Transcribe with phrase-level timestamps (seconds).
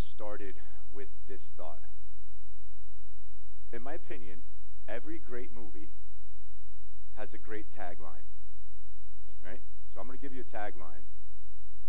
[0.00, 0.56] started
[0.92, 1.82] with this thought.
[3.72, 4.42] In my opinion,
[4.88, 5.90] every great movie
[7.16, 8.26] has a great tagline,
[9.44, 9.60] right?
[9.92, 11.04] So I'm going to give you a tagline.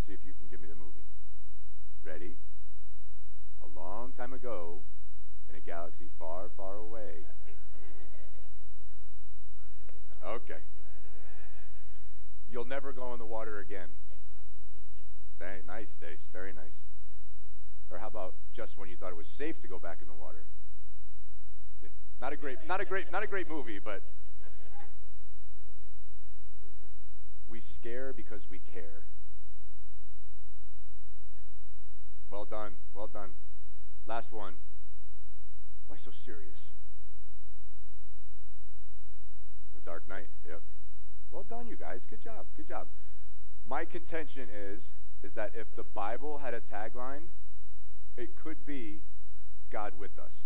[0.06, 1.08] See if you can give me the movie.
[2.04, 2.36] Ready?
[3.64, 4.82] A long time ago,
[5.50, 7.26] in a galaxy far, far away.
[10.26, 10.62] Okay.
[12.50, 13.90] You'll never go in the water again.
[15.40, 16.28] Dang, nice, Stace.
[16.32, 16.84] Very nice.
[17.92, 20.14] Or how about just when you thought it was safe to go back in the
[20.14, 20.46] water?
[21.84, 21.90] Yeah.
[22.22, 24.02] Not a great, not a great, not a great movie, but
[27.50, 29.04] we scare because we care.
[32.30, 32.76] Well done.
[32.94, 33.32] Well done.
[34.06, 34.54] Last one.
[35.88, 36.60] Why so serious?
[39.76, 40.30] The Dark Knight.
[40.48, 40.62] Yep.
[41.30, 42.06] Well done, you guys.
[42.10, 42.46] Good job.
[42.56, 42.88] Good job.
[43.68, 44.92] My contention is
[45.24, 47.28] is that if the Bible had a tagline,
[48.22, 49.02] it could be
[49.72, 50.46] God with us.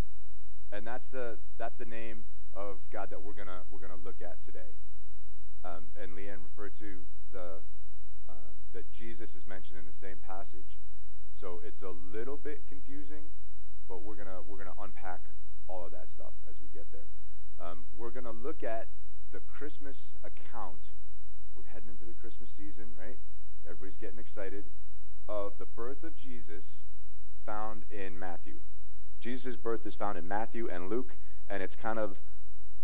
[0.71, 2.23] And that's the that's the name
[2.53, 4.79] of God that we're gonna we're gonna look at today.
[5.63, 7.59] Um, and Leanne referred to the
[8.29, 10.79] um, that Jesus is mentioned in the same passage.
[11.35, 13.25] So it's a little bit confusing,
[13.89, 15.21] but we're gonna we're gonna unpack
[15.67, 17.11] all of that stuff as we get there.
[17.59, 18.87] Um, we're gonna look at
[19.31, 20.95] the Christmas account.
[21.55, 23.17] We're heading into the Christmas season, right?
[23.65, 24.65] Everybody's getting excited
[25.27, 26.77] of the birth of Jesus
[27.45, 28.59] found in Matthew.
[29.19, 31.15] Jesus' birth is found in Matthew and Luke,
[31.47, 32.19] and it's kind of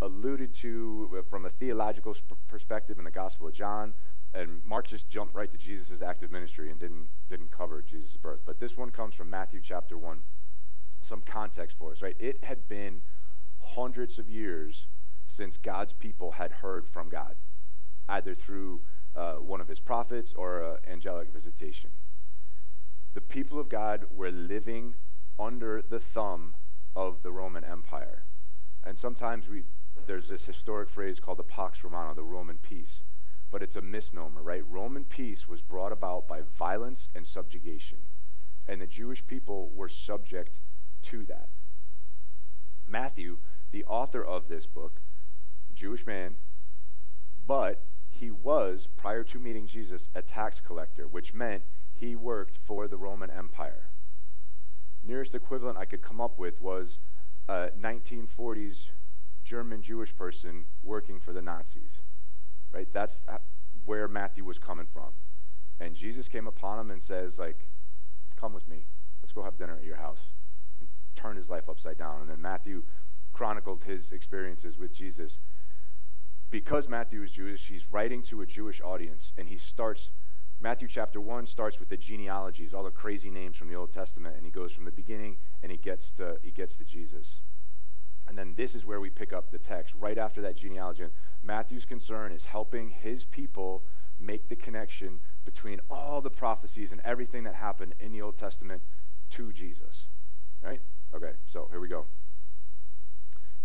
[0.00, 2.16] alluded to from a theological
[2.48, 3.94] perspective in the Gospel of John.
[4.34, 8.40] And Mark just jumped right to Jesus' active ministry and didn't, didn't cover Jesus' birth.
[8.44, 10.18] But this one comes from Matthew chapter 1.
[11.02, 12.16] Some context for us, right?
[12.18, 13.02] It had been
[13.60, 14.86] hundreds of years
[15.26, 17.36] since God's people had heard from God,
[18.08, 18.80] either through
[19.14, 21.90] uh, one of his prophets or uh, angelic visitation.
[23.14, 24.94] The people of God were living
[25.38, 26.54] under the thumb
[26.96, 28.24] of the Roman Empire.
[28.84, 29.64] And sometimes we,
[30.06, 33.02] there's this historic phrase called the Pax Romana, the Roman peace.
[33.50, 34.64] But it's a misnomer, right?
[34.66, 37.98] Roman peace was brought about by violence and subjugation.
[38.66, 40.60] And the Jewish people were subject
[41.02, 41.48] to that.
[42.86, 43.38] Matthew,
[43.72, 45.00] the author of this book,
[45.74, 46.36] Jewish man,
[47.46, 51.64] but he was, prior to meeting Jesus, a tax collector, which meant
[52.02, 53.90] he worked for the Roman Empire.
[55.04, 56.98] Nearest equivalent I could come up with was
[57.48, 58.88] a 1940s
[59.44, 62.02] German Jewish person working for the Nazis.
[62.72, 62.88] Right?
[62.92, 63.38] That's uh,
[63.84, 65.12] where Matthew was coming from.
[65.78, 67.68] And Jesus came upon him and says, like,
[68.34, 68.86] come with me.
[69.22, 70.22] Let's go have dinner at your house.
[70.80, 72.20] And turned his life upside down.
[72.20, 72.82] And then Matthew
[73.32, 75.40] chronicled his experiences with Jesus
[76.50, 80.10] because Matthew is Jewish, he's writing to a Jewish audience, and he starts.
[80.62, 84.36] Matthew chapter 1 starts with the genealogies, all the crazy names from the Old Testament,
[84.36, 87.40] and he goes from the beginning and he gets to, he gets to Jesus.
[88.28, 91.06] And then this is where we pick up the text right after that genealogy.
[91.42, 93.82] Matthew's concern is helping his people
[94.20, 98.82] make the connection between all the prophecies and everything that happened in the Old Testament
[99.30, 100.06] to Jesus.
[100.62, 100.80] Right?
[101.12, 102.04] Okay, so here we go.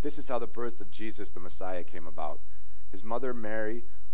[0.02, 2.42] This is how the birth of Jesus, the Messiah, came about.
[2.92, 3.84] His mother, Mary,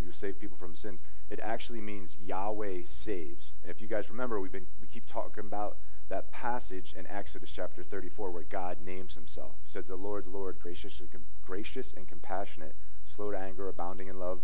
[0.00, 1.00] you save people from sins
[1.30, 3.52] it actually means Yahweh saves.
[3.62, 5.78] And if you guys remember, we've been we keep talking about
[6.08, 9.56] that passage in Exodus chapter 34 where God names himself.
[9.64, 12.74] He says, The Lord, the Lord, gracious and, com- gracious and compassionate,
[13.06, 14.40] slow to anger, abounding in love.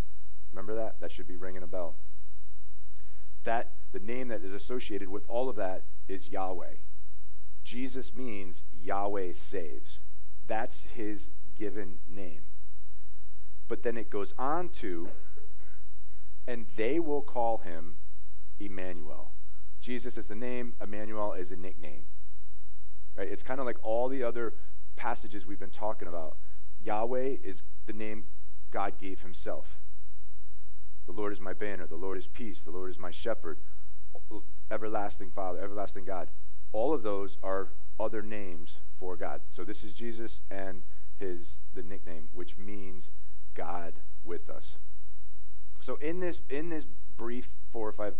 [0.53, 1.01] Remember that?
[1.01, 1.95] That should be ringing a bell.
[3.45, 6.77] That the name that is associated with all of that is Yahweh.
[7.63, 10.01] Jesus means Yahweh saves.
[10.47, 12.43] That's his given name.
[13.69, 15.09] But then it goes on to
[16.47, 17.97] and they will call him
[18.59, 19.33] Immanuel.
[19.81, 22.05] Jesus is the name, Immanuel is a nickname.
[23.17, 23.29] Right?
[23.31, 24.55] It's kind of like all the other
[24.97, 26.39] passages we've been talking about.
[26.83, 28.25] Yahweh is the name
[28.71, 29.79] God gave himself.
[31.07, 31.87] The Lord is my banner.
[31.87, 32.61] The Lord is peace.
[32.61, 33.59] The Lord is my shepherd.
[34.71, 36.31] Everlasting Father, everlasting God.
[36.73, 37.69] All of those are
[38.01, 39.43] other names for God.
[39.49, 40.83] So this is Jesus and
[41.17, 43.11] his the nickname, which means
[43.55, 43.95] God
[44.25, 44.79] with us.
[45.85, 46.87] So in this in this
[47.19, 48.15] brief four or five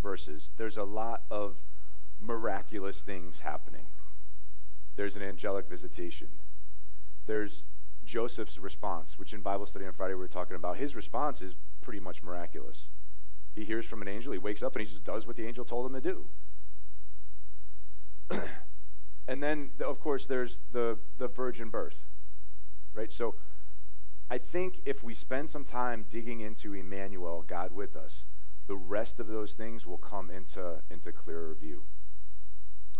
[0.00, 1.56] verses, there's a lot of
[2.20, 3.86] miraculous things happening.
[4.94, 6.28] There's an angelic visitation.
[7.26, 7.64] There's
[8.04, 10.76] Joseph's response, which in Bible study on Friday we were talking about.
[10.76, 12.86] His response is pretty much miraculous.
[13.56, 15.64] He hears from an angel, he wakes up, and he just does what the angel
[15.64, 16.28] told him to do.
[19.26, 22.04] and then, of course, there's the, the virgin birth,
[22.94, 23.12] right?
[23.12, 23.34] So
[24.30, 28.24] I think if we spend some time digging into Immanuel, God with us,
[28.68, 31.82] the rest of those things will come into, into clearer view.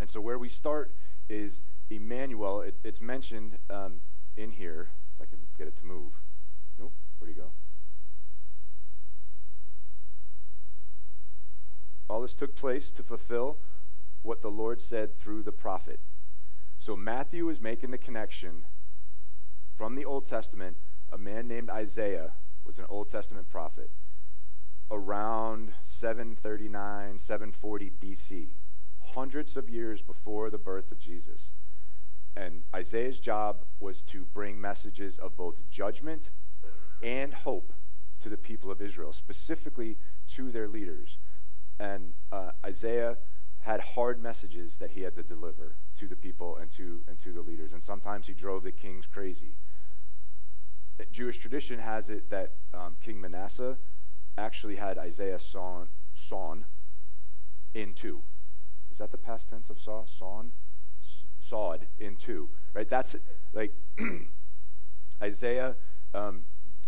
[0.00, 0.92] And so where we start
[1.28, 2.62] is Immanuel.
[2.62, 4.00] It, it's mentioned um,
[4.36, 6.14] in here, if I can get it to move.
[6.78, 7.52] Nope, where'd he go?
[12.08, 13.58] All this took place to fulfill
[14.22, 16.00] what the Lord said through the prophet.
[16.78, 18.64] So Matthew is making the connection
[19.76, 20.76] from the Old Testament.
[21.12, 22.32] A man named Isaiah
[22.64, 23.90] was an Old Testament prophet
[24.90, 28.48] around 739, 740 BC,
[29.14, 31.52] hundreds of years before the birth of Jesus.
[32.36, 36.30] And Isaiah's job was to bring messages of both judgment
[37.02, 37.72] and hope
[38.20, 39.96] to the people of Israel, specifically
[40.28, 41.18] to their leaders.
[41.78, 43.16] And uh, Isaiah
[43.60, 47.32] had hard messages that he had to deliver to the people and to, and to
[47.32, 47.72] the leaders.
[47.72, 49.56] And sometimes he drove the kings crazy.
[51.12, 53.78] Jewish tradition has it that um, King Manasseh
[54.36, 56.64] actually had Isaiah sawn, sawn
[57.74, 58.22] in two.
[58.90, 60.04] Is that the past tense of saw?
[60.04, 60.52] Sawn?
[61.40, 62.48] Sawed in two.
[62.74, 62.88] Right?
[62.88, 63.16] That's
[63.52, 63.74] like
[65.22, 65.76] Isaiah
[66.14, 66.44] um,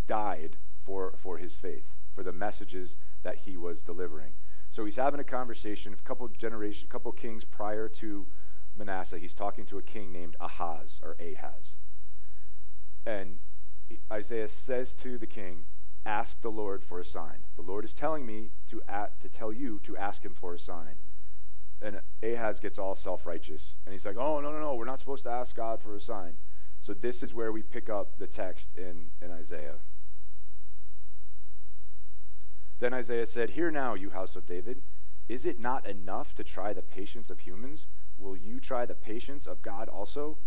[0.07, 4.33] died for, for his faith, for the messages that he was delivering.
[4.71, 5.93] So he's having a conversation.
[5.93, 8.25] A couple generation, couple kings prior to
[8.75, 11.75] Manasseh, he's talking to a king named Ahaz or Ahaz.
[13.05, 13.39] And
[14.11, 15.65] Isaiah says to the king,
[16.05, 19.51] "Ask the Lord for a sign." The Lord is telling me to at, to tell
[19.51, 20.95] you to ask him for a sign.
[21.81, 24.75] And Ahaz gets all self-righteous, and he's like, "Oh no, no, no!
[24.75, 26.37] We're not supposed to ask God for a sign."
[26.81, 29.79] So this is where we pick up the text in in Isaiah.
[32.83, 34.81] Then Isaiah said, Hear now, you house of David.
[35.29, 37.87] Is it not enough to try the patience of humans?
[38.17, 40.37] Will you try the patience of God also?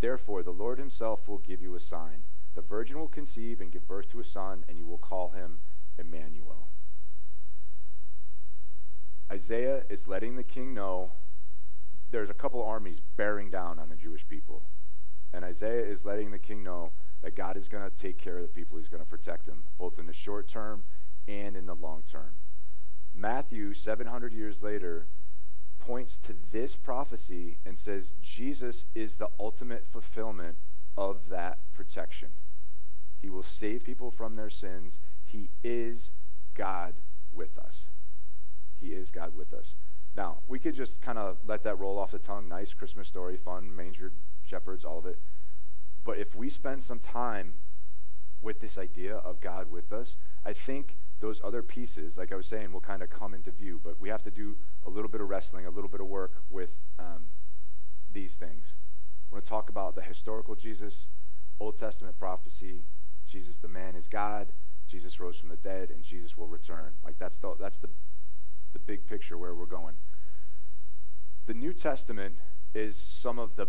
[0.00, 2.24] Therefore, the Lord himself will give you a sign.
[2.54, 5.58] The virgin will conceive and give birth to a son, and you will call him
[5.98, 6.68] Immanuel.
[9.30, 11.12] Isaiah is letting the king know
[12.10, 14.62] there's a couple armies bearing down on the Jewish people.
[15.32, 16.92] And Isaiah is letting the king know
[17.22, 18.78] that God is going to take care of the people.
[18.78, 20.84] He's going to protect them, both in the short term
[21.26, 22.34] and in the long term.
[23.12, 25.06] Matthew, 700 years later,
[25.78, 30.56] points to this prophecy and says Jesus is the ultimate fulfillment
[30.96, 32.28] of that protection.
[33.20, 35.00] He will save people from their sins.
[35.24, 36.10] He is
[36.54, 36.94] God
[37.32, 37.86] with us.
[38.80, 39.74] He is God with us.
[40.16, 42.48] Now, we could just kind of let that roll off the tongue.
[42.48, 44.12] Nice Christmas story, fun, manger,
[44.44, 45.18] shepherds, all of it.
[46.04, 47.54] But if we spend some time
[48.42, 52.46] with this idea of God with us, I think those other pieces, like I was
[52.46, 53.80] saying, will kind of come into view.
[53.82, 56.42] But we have to do a little bit of wrestling, a little bit of work
[56.50, 57.24] with um,
[58.12, 58.74] these things.
[59.30, 61.08] I want to talk about the historical Jesus,
[61.58, 62.84] Old Testament prophecy.
[63.26, 64.48] Jesus, the man, is God.
[64.86, 66.92] Jesus rose from the dead, and Jesus will return.
[67.04, 67.88] Like that's the that's the
[68.72, 69.94] the big picture where we're going.
[71.46, 72.36] The New Testament
[72.74, 73.68] is some of the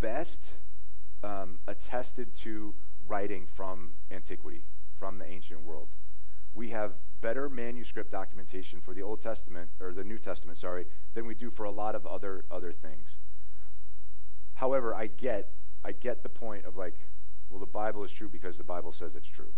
[0.00, 0.52] best
[1.22, 2.74] um, attested to
[3.06, 4.62] writing from antiquity,
[4.98, 5.88] from the ancient world
[6.54, 11.26] we have better manuscript documentation for the Old Testament or the New Testament, sorry, than
[11.26, 13.16] we do for a lot of other other things.
[14.62, 15.48] However, I get
[15.84, 16.94] I get the point of like,
[17.50, 19.54] well, the Bible is true because the Bible says it's true.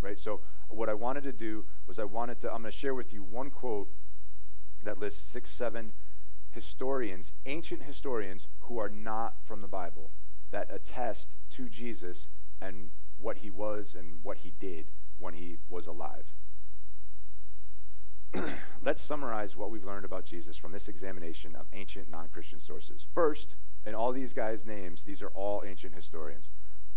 [0.00, 0.16] Right?
[0.16, 3.12] So what I wanted to do was I wanted to I'm going to share with
[3.12, 3.88] you one quote
[4.84, 5.92] that lists six, seven
[6.52, 10.12] historians, ancient historians who are not from the Bible,
[10.52, 12.28] that attest to Jesus
[12.62, 16.26] and what he was and what he did when he was alive.
[18.80, 23.04] Let's summarize what we've learned about Jesus from this examination of ancient non Christian sources.
[23.12, 26.50] First, in all these guys' names, these are all ancient historians.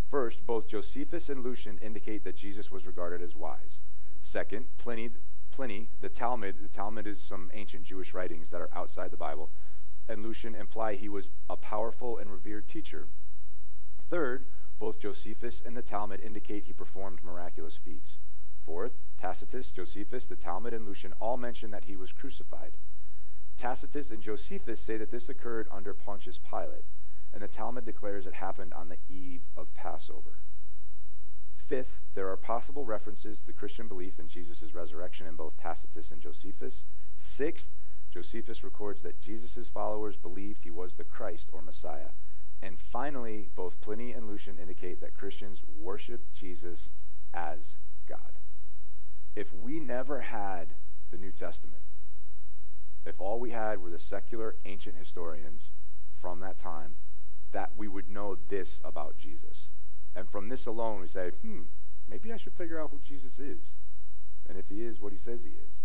[0.10, 3.80] First, both Josephus and Lucian indicate that Jesus was regarded as wise.
[4.22, 5.12] Second, Pliny,
[5.52, 9.50] Pliny, the Talmud, the Talmud is some ancient Jewish writings that are outside the Bible,
[10.08, 13.08] and Lucian imply he was a powerful and revered teacher.
[14.10, 14.46] Third,
[14.80, 18.18] Both Josephus and the Talmud indicate he performed miraculous feats.
[18.66, 22.74] Fourth, Tacitus, Josephus, the Talmud, and Lucian all mention that he was crucified.
[23.58, 26.86] Tacitus and Josephus say that this occurred under Pontius Pilate,
[27.34, 30.40] and the Talmud declares it happened on the eve of Passover.
[31.56, 36.12] Fifth, there are possible references to the Christian belief in Jesus' resurrection in both Tacitus
[36.12, 36.84] and Josephus.
[37.20, 37.70] Sixth,
[38.12, 42.10] Josephus records that Jesus' followers believed he was the Christ or Messiah.
[42.62, 46.90] And finally, both Pliny and Lucian indicate that Christians worshiped Jesus
[47.34, 48.40] as God.
[49.36, 50.76] If we never had
[51.12, 51.82] the New Testament,
[53.06, 55.72] if all we had were the secular ancient historians
[56.22, 56.96] from that time,
[57.52, 59.70] that we would know this about Jesus.
[60.16, 61.64] And from this alone, we say, hmm,
[62.08, 63.74] maybe I should figure out who Jesus is.
[64.48, 65.82] And if he is what he says he is.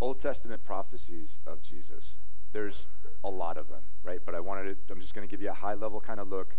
[0.00, 2.14] Old Testament prophecies of Jesus.
[2.52, 2.86] There's
[3.22, 4.20] a lot of them, right?
[4.24, 6.28] But I wanted to, I'm just going to give you a high level kind of
[6.28, 6.56] look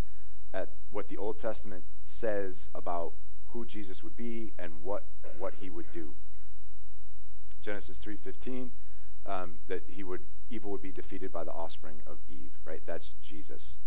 [0.54, 3.14] at what the Old Testament says about
[3.48, 5.06] who Jesus would be and what,
[5.40, 6.14] what he would do.
[7.62, 8.72] Genesis 3:15,
[9.26, 12.58] um, that he would evil would be defeated by the offspring of Eve.
[12.66, 12.82] Right?
[12.86, 13.78] That's Jesus.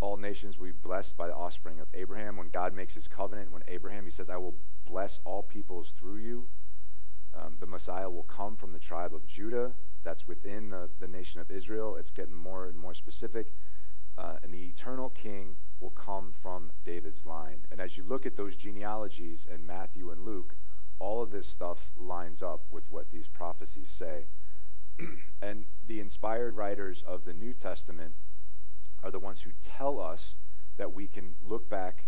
[0.00, 2.36] All nations will be blessed by the offspring of Abraham.
[2.36, 6.16] When God makes His covenant, when Abraham He says, "I will bless all peoples through
[6.16, 6.48] you."
[7.34, 9.74] Um, the Messiah will come from the tribe of Judah.
[10.02, 11.96] That's within the, the nation of Israel.
[11.96, 13.52] It's getting more and more specific.
[14.16, 17.66] Uh, and the eternal king will come from David's line.
[17.70, 20.56] And as you look at those genealogies in Matthew and Luke,
[20.98, 24.26] all of this stuff lines up with what these prophecies say.
[25.42, 28.14] and the inspired writers of the New Testament
[29.02, 30.36] are the ones who tell us
[30.78, 32.04] that we can look back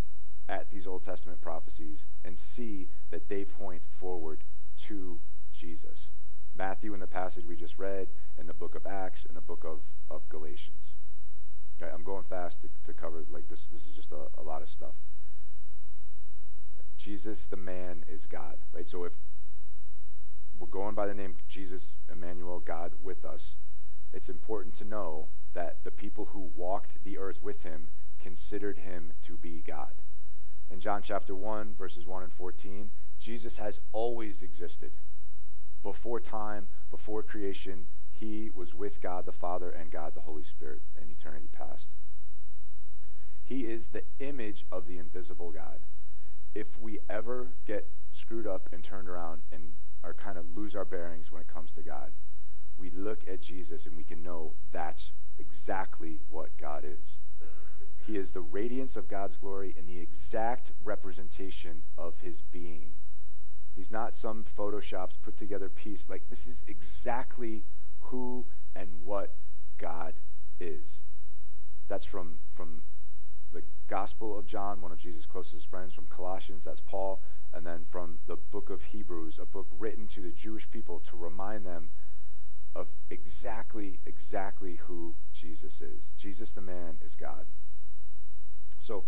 [0.48, 4.44] at these Old Testament prophecies and see that they point forward
[4.86, 5.20] to
[5.52, 6.10] Jesus.
[6.56, 9.64] Matthew in the passage we just read, in the book of Acts, in the book
[9.64, 9.80] of,
[10.10, 10.96] of Galatians.
[11.80, 14.62] Okay, I'm going fast to, to cover, like, this, this is just a, a lot
[14.62, 14.94] of stuff.
[16.98, 18.88] Jesus, the man, is God, right?
[18.88, 19.12] So if
[20.58, 23.54] we're going by the name Jesus, Immanuel, God with us,
[24.12, 27.88] it's important to know that the people who walked the earth with him
[28.20, 29.92] considered him to be God.
[30.70, 34.90] In John chapter 1, verses 1 and 14, Jesus has always existed.
[35.82, 40.82] Before time, before creation, he was with God the Father and God the Holy Spirit
[41.00, 41.86] in eternity past.
[43.44, 45.78] He is the image of the invisible God
[46.54, 50.84] if we ever get screwed up and turned around and are kind of lose our
[50.84, 52.12] bearings when it comes to God,
[52.76, 57.18] we look at Jesus and we can know that's exactly what God is.
[58.06, 62.92] He is the radiance of God's glory and the exact representation of his being.
[63.76, 66.06] He's not some photoshopped, put together piece.
[66.08, 67.64] Like, this is exactly
[68.00, 69.34] who and what
[69.76, 70.14] God
[70.58, 71.02] is.
[71.88, 72.82] That's from, from
[73.52, 77.20] the Gospel of John, one of Jesus' closest friends, from Colossians, that's Paul,
[77.52, 81.16] and then from the book of Hebrews, a book written to the Jewish people to
[81.16, 81.90] remind them
[82.74, 86.12] of exactly, exactly who Jesus is.
[86.16, 87.46] Jesus the man is God.
[88.78, 89.04] So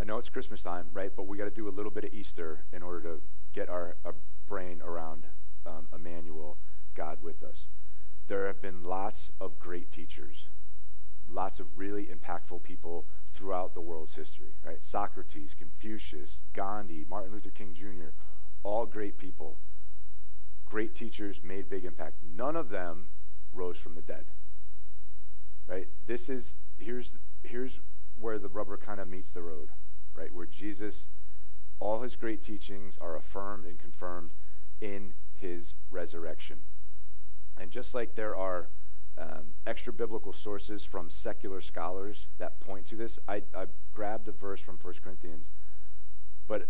[0.00, 1.12] I know it's Christmas time, right?
[1.14, 3.20] But we got to do a little bit of Easter in order to
[3.52, 4.14] get our, our
[4.48, 5.26] brain around
[5.64, 6.58] um, Immanuel,
[6.94, 7.68] God with us.
[8.26, 10.48] There have been lots of great teachers,
[11.30, 14.82] lots of really impactful people throughout the world's history, right?
[14.82, 18.10] Socrates, Confucius, Gandhi, Martin Luther King Jr.,
[18.62, 19.58] all great people,
[20.64, 22.16] great teachers, made big impact.
[22.22, 23.08] None of them
[23.52, 24.24] rose from the dead,
[25.66, 25.88] right?
[26.06, 27.80] This is, here's, here's
[28.18, 29.68] where the rubber kind of meets the road,
[30.14, 30.32] right?
[30.32, 31.06] Where Jesus,
[31.78, 34.30] all his great teachings are affirmed and confirmed
[34.80, 36.60] in his resurrection.
[37.58, 38.68] And just like there are
[39.18, 43.18] um, extra biblical sources from secular scholars that point to this.
[43.26, 45.48] I, I grabbed a verse from 1 Corinthians,
[46.46, 46.68] but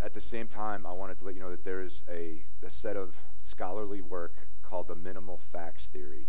[0.00, 2.70] at the same time, I wanted to let you know that there is a, a
[2.70, 6.28] set of scholarly work called the minimal facts theory.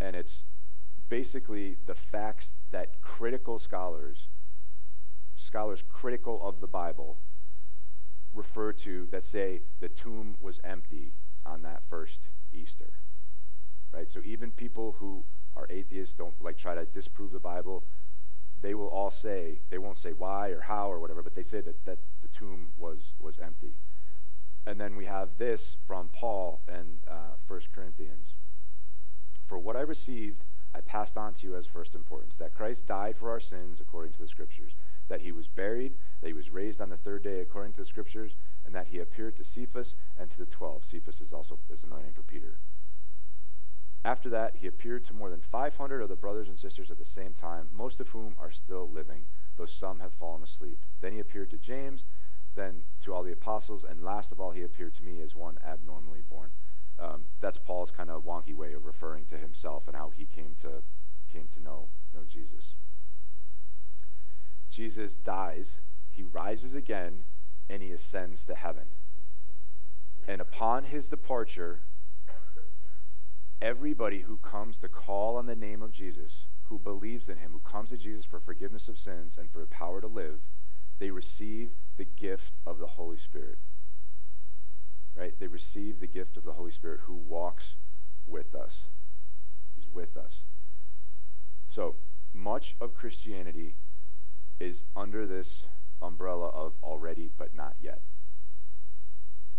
[0.00, 0.44] And it's
[1.08, 4.28] basically the facts that critical scholars,
[5.34, 7.18] scholars critical of the Bible,
[8.32, 11.12] refer to that say the tomb was empty
[11.44, 12.92] on that first Easter
[13.92, 14.10] right?
[14.10, 15.24] So even people who
[15.56, 17.84] are atheists don't like try to disprove the Bible.
[18.62, 21.60] They will all say they won't say why or how or whatever, but they say
[21.60, 23.74] that that the tomb was was empty.
[24.66, 28.34] And then we have this from Paul in uh, 1 Corinthians.
[29.46, 30.44] For what I received,
[30.74, 34.12] I passed on to you as first importance that Christ died for our sins according
[34.12, 34.72] to the Scriptures,
[35.08, 37.86] that he was buried, that he was raised on the third day according to the
[37.86, 40.84] Scriptures, and that he appeared to Cephas and to the twelve.
[40.84, 42.58] Cephas is also is another name for Peter
[44.04, 47.04] After that, he appeared to more than 500 of the brothers and sisters at the
[47.04, 49.26] same time, most of whom are still living,
[49.56, 50.84] though some have fallen asleep.
[51.00, 52.06] Then he appeared to James,
[52.54, 55.58] then to all the apostles, and last of all, he appeared to me as one
[55.66, 56.50] abnormally born.
[56.98, 60.54] Um, that's Paul's kind of wonky way of referring to himself and how he came
[60.60, 60.82] to
[61.32, 62.74] came to know know Jesus.
[64.68, 65.80] Jesus dies,
[66.10, 67.24] he rises again,
[67.68, 68.84] and he ascends to heaven.
[70.28, 71.80] And upon his departure,
[73.60, 77.58] everybody who comes to call on the name of Jesus, who believes in him, who
[77.58, 80.40] comes to Jesus for forgiveness of sins and for the power to live,
[80.98, 83.58] they receive the gift of the Holy Spirit.
[85.14, 85.34] Right?
[85.38, 87.74] They receive the gift of the Holy Spirit who walks
[88.26, 88.84] with us.
[89.74, 90.44] He's with us.
[91.68, 91.96] So,
[92.32, 93.74] much of Christianity
[94.60, 95.64] is under this
[96.00, 98.02] umbrella of already but not yet.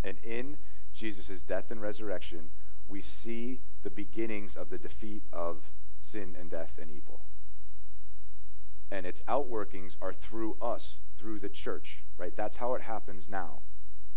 [0.03, 0.58] And in
[0.93, 2.50] Jesus' death and resurrection,
[2.92, 5.72] we see the beginnings of the defeat of
[6.02, 7.22] sin and death and evil.
[8.92, 12.36] And its outworkings are through us, through the church, right?
[12.36, 13.60] That's how it happens now.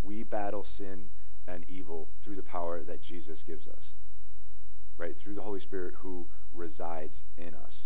[0.02, 1.10] We battle sin
[1.46, 3.94] and evil through the power that Jesus gives us,
[4.98, 5.16] right?
[5.16, 7.82] Through the Holy Spirit who resides in us.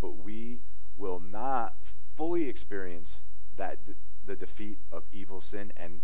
[0.00, 0.60] But we
[0.96, 1.74] will not
[2.14, 3.18] fully experience
[3.56, 3.80] that
[4.24, 6.02] the defeat of evil, sin, and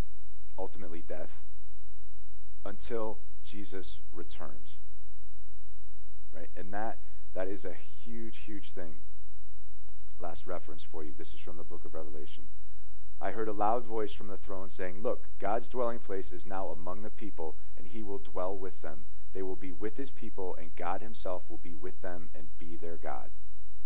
[0.58, 1.42] ultimately death
[2.64, 4.76] until Jesus returns.
[6.32, 6.50] Right?
[6.56, 6.98] And that
[7.34, 8.96] that is a huge, huge thing.
[10.20, 11.12] Last reference for you.
[11.16, 12.44] This is from the book of Revelation.
[13.20, 16.68] I heard a loud voice from the throne saying, Look, God's dwelling place is now
[16.68, 19.04] among the people, and he will dwell with them.
[19.32, 22.76] They will be with his people, and God himself will be with them and be
[22.76, 23.30] their God.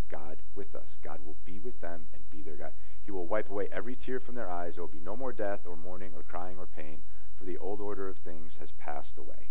[0.09, 0.97] God with us.
[1.03, 2.73] God will be with them and be their God.
[3.03, 4.77] He will wipe away every tear from their eyes.
[4.77, 7.03] There will be no more death or mourning or crying or pain,
[7.45, 9.51] for the old order of things has passed away.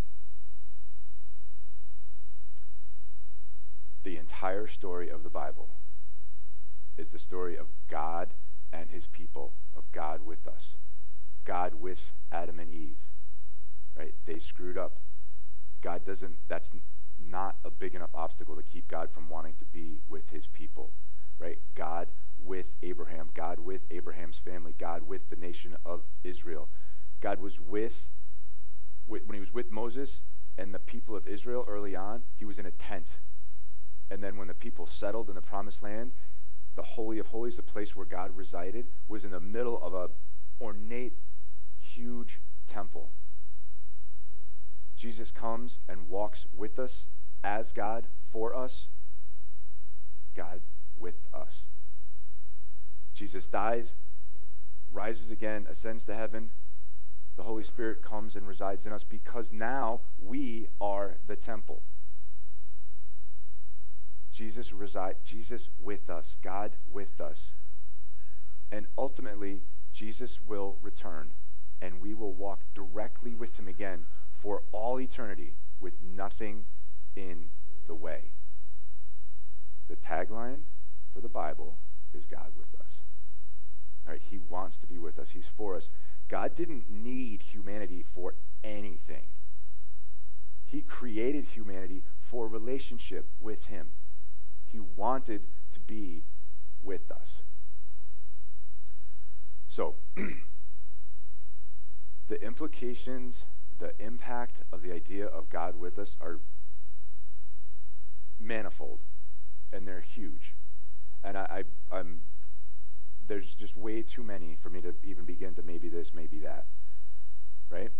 [4.03, 5.69] The entire story of the Bible
[6.97, 8.33] is the story of God
[8.71, 10.75] and his people, of God with us,
[11.45, 12.97] God with Adam and Eve.
[13.95, 14.15] Right?
[14.25, 14.99] They screwed up.
[15.81, 16.71] God doesn't, that's
[17.19, 20.91] not a big enough obstacle to keep God from wanting to be with his people.
[21.37, 21.59] Right?
[21.75, 22.07] God
[22.43, 26.69] with Abraham, God with Abraham's family, God with the nation of Israel.
[27.23, 28.09] God was with,
[29.05, 30.23] when he was with Moses
[30.57, 33.17] and the people of Israel early on, he was in a tent.
[34.11, 36.11] And then when the people settled in the promised land,
[36.75, 40.09] the Holy of Holies, the place where God resided, was in the middle of a
[40.59, 41.17] ornate,
[41.79, 43.11] huge temple.
[44.97, 47.07] Jesus comes and walks with us
[47.41, 48.89] as God for us,
[50.35, 50.59] God
[50.99, 51.63] with us.
[53.13, 53.95] Jesus dies,
[54.91, 56.49] rises again, ascends to heaven.
[57.35, 61.81] The Holy Spirit comes and resides in us because now we are the temple.
[64.31, 67.51] Jesus reside Jesus with us, God with us.
[68.71, 69.61] And ultimately,
[69.93, 71.31] Jesus will return
[71.81, 76.65] and we will walk directly with him again for all eternity with nothing
[77.15, 77.49] in
[77.87, 78.31] the way.
[79.87, 80.61] The tagline
[81.13, 81.77] for the Bible
[82.13, 83.01] is God with us.
[84.05, 85.31] All right, he wants to be with us.
[85.31, 85.89] He's for us.
[86.33, 89.27] God didn't need humanity for anything.
[90.65, 93.89] He created humanity for relationship with him.
[94.65, 95.43] He wanted
[95.73, 96.23] to be
[96.81, 97.43] with us.
[99.69, 99.93] So,
[102.27, 103.45] the implications,
[103.77, 106.39] the impact of the idea of God with us are
[108.39, 109.01] manifold,
[109.71, 110.55] and they're huge.
[111.23, 112.21] And I, I, I'm
[113.27, 116.65] there's just way too many for me to even begin to maybe this, maybe that.
[117.69, 117.91] Right?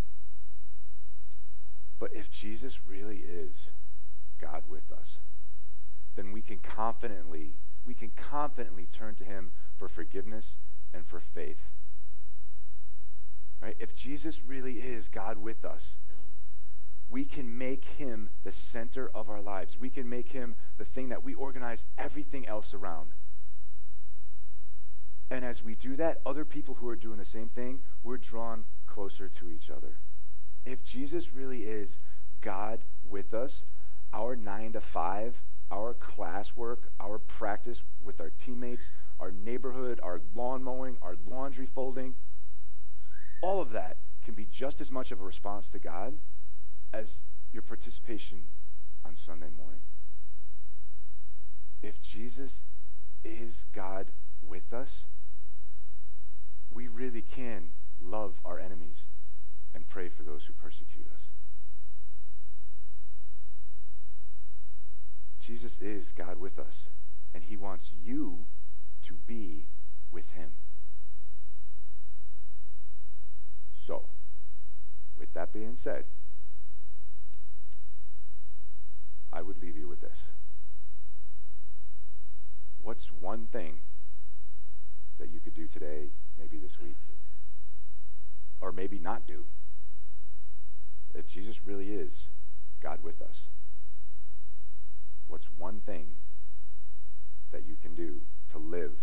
[2.00, 3.70] But if Jesus really is
[4.40, 5.20] God with us,
[6.16, 7.54] then we can confidently,
[7.86, 10.58] we can confidently turn to him for forgiveness
[10.94, 11.72] and for faith.
[13.62, 13.76] Right?
[13.80, 15.96] If Jesus really is God with us,
[17.10, 19.80] we can make him the center of our lives.
[19.80, 23.10] We can make him the thing that we organize everything else around.
[25.34, 28.66] And as we do that, other people who are doing the same thing, we're drawn
[28.86, 29.98] closer to each other.
[30.64, 31.98] If Jesus really is
[32.40, 33.64] God with us,
[34.14, 35.42] our nine to five,
[35.72, 42.14] our classwork, our practice with our teammates, our neighborhood, our lawn mowing, our laundry folding,
[43.42, 46.14] all of that can be just as much of a response to God
[46.94, 48.44] as your participation
[49.04, 49.82] on Sunday morning.
[51.82, 52.66] If Jesus
[53.24, 55.08] is God with us,
[56.74, 57.70] we really can
[58.02, 59.04] love our enemies
[59.74, 61.22] and pray for those who persecute us.
[65.40, 66.88] Jesus is God with us,
[67.34, 68.46] and he wants you
[69.04, 69.66] to be
[70.12, 70.52] with him.
[73.86, 74.06] So,
[75.18, 76.06] with that being said,
[79.34, 80.30] I would leave you with this.
[82.82, 83.80] What's one thing
[85.20, 86.98] that you could do today, maybe this week,
[88.62, 89.46] or maybe not do?
[91.14, 92.30] That Jesus really is
[92.82, 93.50] God with us.
[95.28, 96.08] What's one thing
[97.52, 98.94] that you can do to live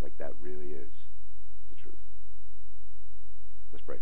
[0.00, 1.06] like that really is
[1.68, 1.94] the truth?
[3.72, 3.98] Let's pray.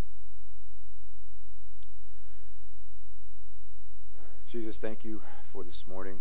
[4.46, 6.20] Jesus, thank you for this morning.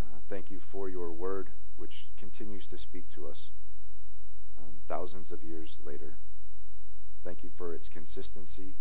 [0.00, 3.50] Uh, thank you for your word, which continues to speak to us
[4.88, 6.16] thousands of years later.
[7.22, 8.74] Thank you for its consistency.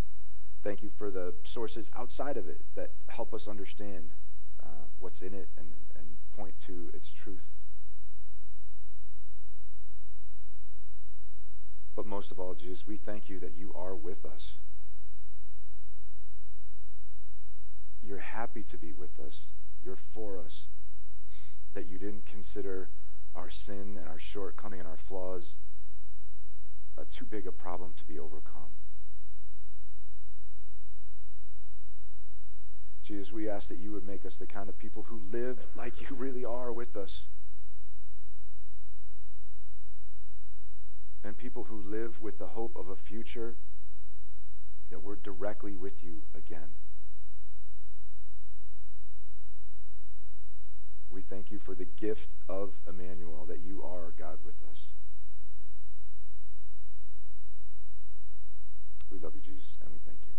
[0.63, 4.11] Thank you for the sources outside of it that help us understand
[4.63, 7.45] uh, what's in it and, and point to its truth.
[11.95, 14.53] But most of all, Jesus, we thank you that you are with us.
[18.03, 19.39] You're happy to be with us.
[19.83, 20.67] You're for us.
[21.73, 22.89] That you didn't consider
[23.35, 25.57] our sin and our shortcoming and our flaws
[26.97, 28.71] a too big a problem to be overcome.
[33.03, 36.01] Jesus, we ask that you would make us the kind of people who live like
[36.01, 37.23] you really are with us.
[41.23, 43.55] And people who live with the hope of a future
[44.89, 46.69] that we're directly with you again.
[51.09, 54.79] We thank you for the gift of Immanuel, that you are God with us.
[59.09, 60.36] We love you, Jesus, and we thank you.